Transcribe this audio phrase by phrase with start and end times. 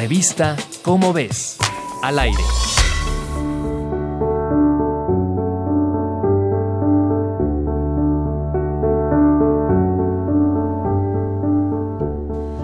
[0.00, 1.58] Revista Cómo ves.
[2.02, 2.38] Al aire.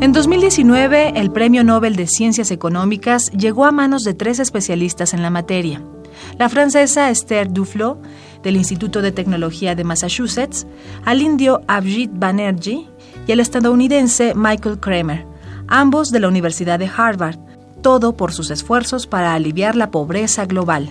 [0.00, 5.22] En 2019, el Premio Nobel de Ciencias Económicas llegó a manos de tres especialistas en
[5.22, 5.84] la materia.
[6.36, 8.02] La francesa Esther Duflo,
[8.42, 10.66] del Instituto de Tecnología de Massachusetts,
[11.04, 12.88] al indio Abhijit Banerjee
[13.28, 15.29] y el estadounidense Michael Kramer,
[15.70, 17.38] ambos de la Universidad de Harvard,
[17.80, 20.90] todo por sus esfuerzos para aliviar la pobreza global.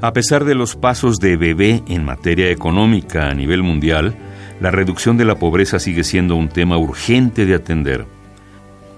[0.00, 4.16] A pesar de los pasos de bebé en materia económica a nivel mundial,
[4.60, 8.06] la reducción de la pobreza sigue siendo un tema urgente de atender.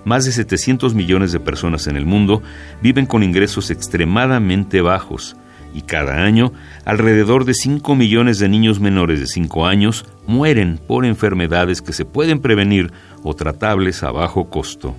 [0.05, 2.43] Más de 700 millones de personas en el mundo
[2.81, 5.37] viven con ingresos extremadamente bajos
[5.75, 6.53] y cada año
[6.85, 12.05] alrededor de 5 millones de niños menores de 5 años mueren por enfermedades que se
[12.05, 14.95] pueden prevenir o tratables a bajo costo.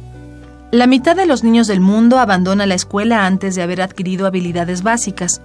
[0.71, 4.83] La mitad de los niños del mundo abandona la escuela antes de haber adquirido habilidades
[4.83, 5.41] básicas.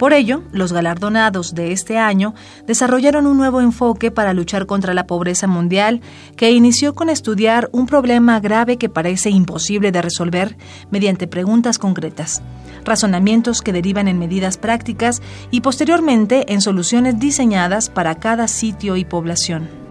[0.00, 2.34] Por ello, los galardonados de este año
[2.66, 6.00] desarrollaron un nuevo enfoque para luchar contra la pobreza mundial
[6.36, 10.56] que inició con estudiar un problema grave que parece imposible de resolver
[10.90, 12.42] mediante preguntas concretas,
[12.84, 19.04] razonamientos que derivan en medidas prácticas y posteriormente en soluciones diseñadas para cada sitio y
[19.04, 19.84] población.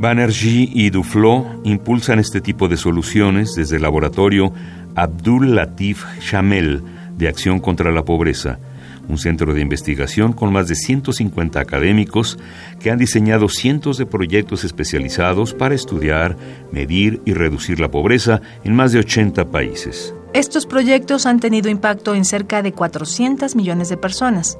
[0.00, 4.52] Banerjee y Duflo impulsan este tipo de soluciones desde el laboratorio
[4.94, 6.82] Abdul Latif Shamel
[7.16, 8.60] de Acción contra la Pobreza,
[9.08, 12.38] un centro de investigación con más de 150 académicos
[12.80, 16.36] que han diseñado cientos de proyectos especializados para estudiar,
[16.70, 20.14] medir y reducir la pobreza en más de 80 países.
[20.34, 24.58] Estos proyectos han tenido impacto en cerca de 400 millones de personas.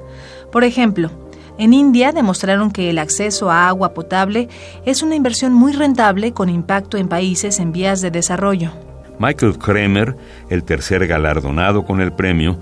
[0.51, 1.11] Por ejemplo,
[1.59, 4.47] en India demostraron que el acceso a agua potable
[4.85, 8.71] es una inversión muy rentable con impacto en países en vías de desarrollo.
[9.19, 10.15] Michael Kremer,
[10.49, 12.57] el tercer galardonado con el premio,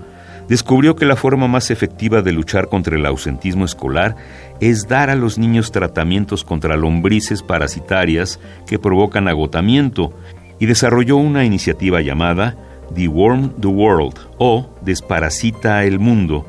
[0.48, 4.16] descubrió que la forma más efectiva de luchar contra el ausentismo escolar
[4.60, 10.12] es dar a los niños tratamientos contra lombrices parasitarias que provocan agotamiento
[10.58, 12.56] y desarrolló una iniciativa llamada
[12.94, 16.46] Deworm the World o Desparasita el Mundo,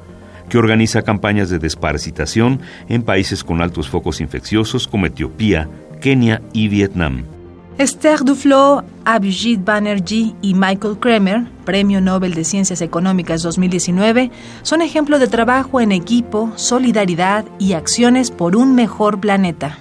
[0.50, 5.70] que organiza campañas de desparasitación en países con altos focos infecciosos como Etiopía,
[6.02, 7.39] Kenia y Vietnam.
[7.80, 14.32] Esther Duflo, Abhijit Banerjee y Michael Kremer, Premio Nobel de Ciencias Económicas 2019,
[14.64, 19.80] son ejemplo de trabajo en equipo, solidaridad y acciones por un mejor planeta.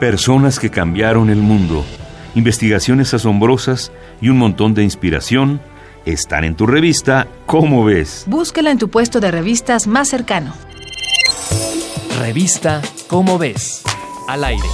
[0.00, 1.84] Personas que cambiaron el mundo
[2.34, 5.60] investigaciones asombrosas y un montón de inspiración
[6.04, 8.24] están en tu revista ¿Cómo ves?
[8.26, 10.54] Búsquela en tu puesto de revistas más cercano.
[12.18, 13.82] Revista ¿Cómo ves?
[14.28, 14.68] Al aire.